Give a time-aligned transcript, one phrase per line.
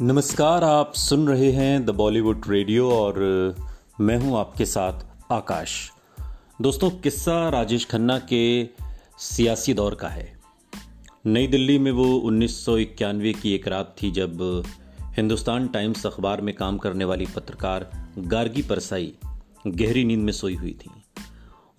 [0.00, 3.18] नमस्कार, आप सुन रहे हैं द बॉलीवुड रेडियो और
[4.00, 5.90] मैं हूँ आपके साथ आकाश।
[6.62, 8.68] दोस्तों, किस्सा राजेश खन्ना के
[9.18, 10.40] सियासी दौर का है।
[11.26, 14.62] नई दिल्ली में वो उन्नीस सौ इक्यानवे की एक रात थी जब
[15.16, 19.12] हिंदुस्तान टाइम्स अखबार में काम करने वाली पत्रकार गार्गी परसाई
[19.66, 20.90] गहरी नींद में सोई हुई थी।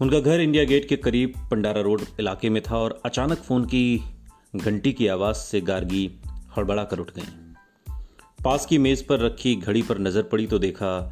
[0.02, 4.04] उनका घर इंडिया गेट के करीब पंडारा रोड इलाके में था और अचानक फ़ोन की
[4.56, 6.12] घंटी की आवाज़ से गार्गी
[6.58, 7.43] हड़बड़ा कर उठ गई।
[8.44, 11.10] पास की मेज पर रखी घड़ी पर नज़र पड़ी तो देखा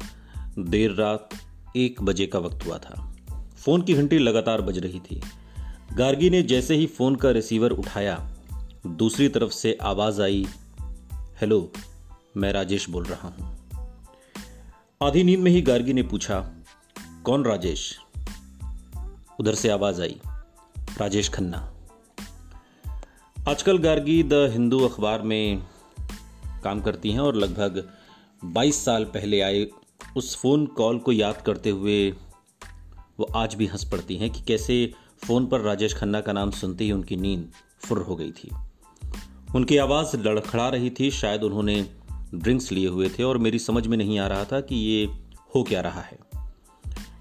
[0.58, 1.28] देर रात
[1.76, 3.14] एक बजे का वक्त हुआ था।
[3.56, 5.20] फ़ोन की घंटी लगातार बज रही थी।
[5.94, 8.30] गार्गी ने जैसे ही फ़ोन का रिसीवर उठाया,
[8.86, 10.46] दूसरी तरफ़ से आवाज़ आई,
[11.40, 11.72] हेलो,
[12.36, 13.56] मैं राजेश बोल रहा हूँ।
[15.02, 16.40] आधी नींद में ही गार्गी ने पूछा,
[17.24, 17.98] कौन राजेश?
[19.40, 20.20] उधर से आवाज़ आई,
[20.98, 21.68] राजेश खन्ना।
[23.48, 25.71] आजकल गार्गी द हिंदू अखबार में
[26.64, 27.90] काम करती हैं और लगभग
[28.44, 29.66] 22 साल पहले आए
[30.16, 32.10] उस फ़ोन कॉल को याद करते हुए
[33.18, 34.94] वो आज भी हंस पड़ती हैं कि कैसे
[35.26, 38.50] फ़ोन पर राजेश खन्ना का नाम सुनते ही उनकी नींद फुर हो गई थी।
[39.54, 41.90] उनकी आवाज़ लड़खड़ा रही थी, शायद उन्होंने
[42.34, 45.06] ड्रिंक्स लिए हुए थे और मेरी समझ में नहीं आ रहा था कि ये
[45.54, 46.18] हो क्या रहा है।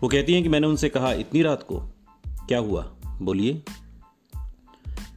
[0.02, 1.80] वो कहती हैं कि मैंने उनसे कहा, इतनी रात को
[2.28, 2.96] क्या हुआ?
[3.22, 3.64] बोलिए।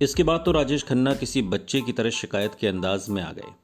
[0.03, 3.64] इसके बाद तो राजेश खन्ना किसी बच्चे की तरह शिकायत के अंदाज में आ गए।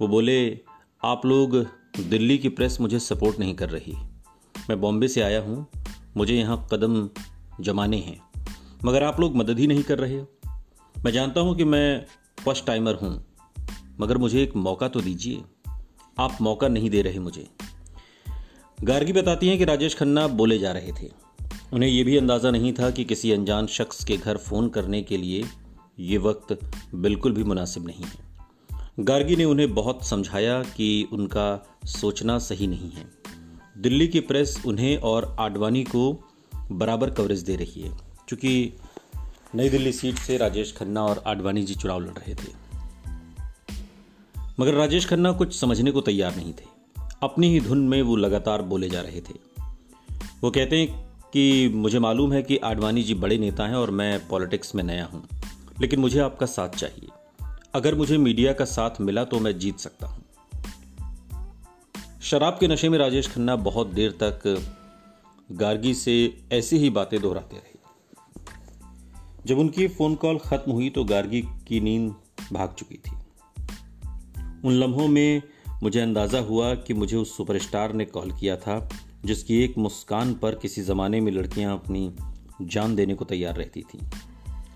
[0.00, 0.60] वो बोले,
[1.02, 1.54] आप लोग
[2.00, 3.92] दिल्ली की प्रेस मुझे सपोर्ट नहीं कर रही।
[4.70, 5.66] मैं बॉम्बे से आया हूँ,
[6.16, 7.08] मुझे यहाँ कदम
[7.60, 8.18] जमाने हैं,
[8.84, 10.20] मगर आप लोग मदद ही नहीं कर रहे
[10.96, 12.04] मैं जानता हूँ कि मैं
[12.38, 13.12] फ़र्स्ट टाइमर हूँ,
[14.00, 15.42] मगर मुझे एक मौका तो दीजिए।
[16.18, 17.46] आप मौका नहीं दे रहे मुझे।
[18.78, 21.10] गार्गी बताती हैं कि राजेश खन्ना बोले जा रहे थे।
[21.72, 25.16] उन्हें यह भी अंदाज़ा नहीं था कि किसी अनजान शख्स के घर फ़ोन करने के
[25.16, 25.44] लिए
[26.00, 26.58] ये वक्त
[26.94, 28.25] बिल्कुल भी मुनासिब नहीं है।
[28.98, 33.04] गार्गी ने उन्हें बहुत समझाया कि उनका सोचना सही नहीं है।
[33.78, 36.04] दिल्ली की प्रेस उन्हें और आडवाणी को
[36.72, 37.90] बराबर कवरेज दे रही है,
[38.28, 38.72] क्योंकि
[39.54, 42.54] नई दिल्ली सीट से राजेश खन्ना और आडवाणी जी चुनाव लड़ रहे थे।
[44.60, 46.74] मगर राजेश खन्ना कुछ समझने को तैयार नहीं थे।
[47.22, 49.38] अपनी ही धुन में वो लगातार बोले जा रहे थे।
[50.42, 50.88] वो कहते हैं
[51.32, 55.04] कि मुझे मालूम है कि आडवाणी जी बड़े नेता हैं और मैं पॉलिटिक्स में नया
[55.04, 55.22] हूँ,
[55.80, 57.08] लेकिन मुझे आपका साथ चाहिए।
[57.74, 60.24] अगर मुझे मीडिया का साथ मिला तो मैं जीत सकता हूँ।
[62.22, 64.64] शराब के नशे में राजेश खन्ना बहुत देर तक
[65.52, 67.74] गार्गी से ऐसी ही बातें दोहराते रहे।
[69.46, 72.14] जब उनकी फ़ोन कॉल खत्म हुई तो गार्गी की नींद
[72.52, 73.16] भाग चुकी थी।
[74.64, 75.42] उन लम्हों में
[75.82, 78.88] मुझे अंदाज़ा हुआ कि मुझे उस सुपरस्टार ने कॉल किया था,
[79.24, 82.14] जिसकी एक मुस्कान पर किसी जमाने में लड़कियाँ अपनी
[82.62, 83.98] जान देने को तैयार रहती थी।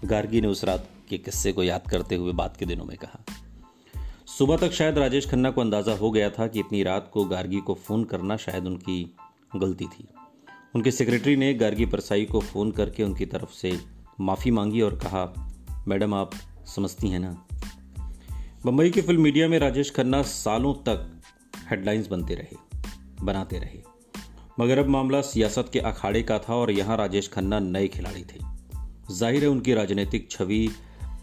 [0.04, 3.24] गार्गी ने उस रात के किस्से को याद करते हुए बात के दिनों में कहा।
[4.38, 7.60] सुबह तक शायद राजेश खन्ना को अंदाज़ा हो गया था कि इतनी रात को गार्गी
[7.60, 9.16] को फ़ोन करना शायद उनकी
[9.56, 10.08] गलती थी।
[10.74, 13.80] उनके सेक्रेटरी ने गार्गी परसाई को फ़ोन करके उनकी तरफ़ से
[14.20, 15.52] माफ़ी मांगी और कहा,
[15.88, 16.30] मैडम, आप
[16.76, 17.46] समझती हैं ना?
[18.66, 21.20] बम्बई की फ़िल्म मीडिया में राजेश खन्ना सालों तक
[21.70, 22.56] हेडलाइंस बनते रहे,
[23.22, 23.82] बनाते रहे।
[24.60, 28.59] मगर अब मामला सियासत के अखाड़े का था और यहाँ राजेश खन्ना नए खिलाड़ी थे।
[29.10, 30.68] ज़ाहिर है उनकी राजनीतिक छवि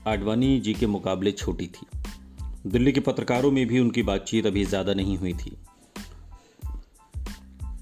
[0.07, 1.87] आडवाणी जी के मुकाबले छोटी थी।
[2.67, 5.57] दिल्ली के पत्रकारों में भी उनकी बातचीत अभी ज़्यादा नहीं हुई थी।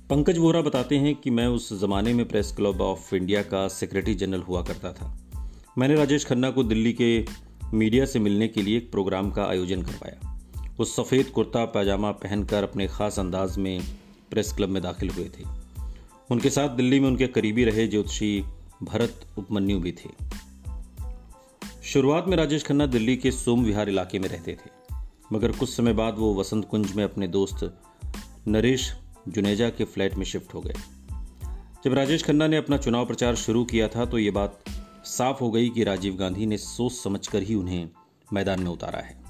[0.09, 4.15] पंकज वोरा बताते हैं कि मैं उस ज़माने में प्रेस क्लब ऑफ़ इंडिया का सेक्रेटरी
[4.15, 5.17] जनरल हुआ करता था।
[5.77, 7.25] मैंने राजेश खन्ना को दिल्ली के
[7.73, 10.21] मीडिया से मिलने के लिए एक प्रोग्राम का आयोजन करवाया।
[10.79, 13.81] वो सफ़ेद कुर्ता, पैजामा पहनकर अपने ख़ास अंदाज में
[14.29, 15.43] प्रेस क्लब में दाखिल हुए थे।
[16.31, 18.43] उनके साथ दिल्ली में उनके करीबी रहे ज्योतिषी
[18.83, 20.09] भरत उपमन्यु भी थे।
[21.83, 24.69] शुरुआत में राजेश खन्ना दिल्ली के सोम विहार इलाके में रहते थे,
[25.33, 27.71] मगर कुछ समय बाद वो वसंत कुंज में अपने दोस्त
[28.47, 28.91] नरेश
[29.27, 30.73] जुनेजा के फ्लैट में शिफ्ट हो गए।
[31.85, 34.63] जब राजेश खन्ना ने अपना चुनाव प्रचार शुरू किया था तो ये बात
[35.05, 37.89] साफ़ हो गई कि राजीव गांधी ने सोच समझकर ही उन्हें
[38.33, 39.23] मैदान में उतारा है।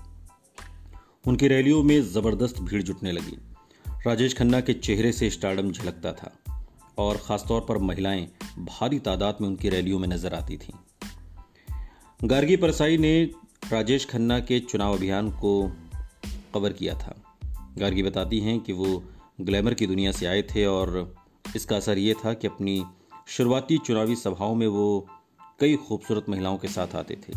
[1.25, 3.37] उनकी रैलियों में ज़बरदस्त भीड़ जुटने लगी।
[4.05, 6.31] राजेश खन्ना के चेहरे से स्टार्डम झलकता था,
[6.97, 8.27] और ख़ासतौर पर महिलाएँ
[8.59, 10.73] भारी तादाद में उनकी रैलियों में नज़र आती थी।
[12.23, 13.23] गार्गी परसाई ने
[13.71, 15.71] राजेश खन्ना के चुनाव अभियान को
[16.53, 17.15] कवर किया था।
[17.77, 19.03] गार्गी बताती हैं कि वो
[19.41, 21.15] ग्लैमर की दुनिया से आए थे और
[21.55, 22.83] इसका असर ये था कि अपनी
[23.27, 25.07] शुरुआती चुनावी सभाओं में वो
[25.59, 27.33] कई खूबसूरत महिलाओं के साथ आते थे।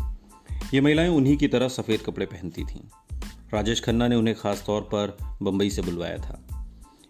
[0.73, 2.81] ये महिलाएँ उन्हीं की तरह सफ़ेद कपड़े पहनती थीं।
[3.53, 6.47] राजेश खन्ना ने उन्हें ख़ास तौर पर बम्बई से बुलवाया था।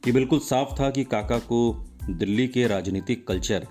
[0.07, 3.67] ये बिल्कुल साफ़ था कि काका को दिल्ली के राजनीतिक कल्चर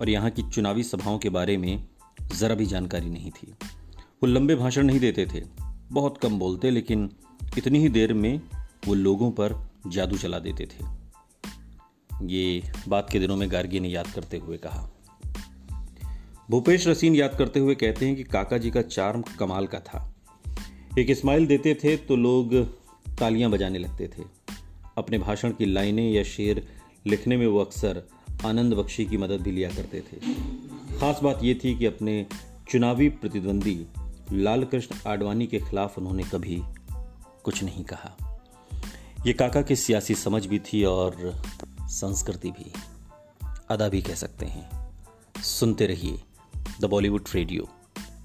[0.00, 1.84] और यहाँ की चुनावी सभाओं के बारे में
[2.34, 3.54] ज़रा भी जानकारी नहीं थी।
[3.96, 5.42] वो लंबे भाषण नहीं देते थे।
[5.92, 7.10] बहुत कम बोलते, लेकिन
[7.58, 8.40] इतनी ही देर में
[8.86, 10.86] वो लोगों पर जादू चला देते थे।
[12.22, 14.90] ये बात के दिनों में गार्गी ने याद करते हुए कहा।
[16.50, 20.14] भूपेश रसीन याद करते हुए कहते हैं कि काका जी का चार्म कमाल का था।
[20.98, 22.54] एक स्माइल देते थे तो लोग
[23.18, 24.22] तालियाँ बजाने लगते थे।
[24.98, 26.68] अपने भाषण की लाइनें या शेर
[27.06, 28.08] लिखने में वो अक्सर
[28.44, 30.16] आनंद बख्शी की मदद भी लिया करते थे।
[31.00, 32.26] खास बात यह थी कि अपने
[32.70, 33.86] चुनावी प्रतिद्वंदी
[34.32, 36.62] लाल कृष्ण आडवाणी के खिलाफ उन्होंने कभी
[37.44, 38.40] कुछ नहीं कहा।
[39.26, 41.42] ये काका की सियासी समझ भी थी और
[41.82, 42.72] संस्कृति भी।
[43.68, 44.90] अदा भी कह सकते हैं।
[45.42, 46.22] सुनते रहिए
[46.80, 47.68] द बॉलीवुड रेडियो।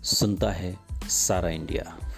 [0.03, 2.08] सुनता है सारा इंडिया।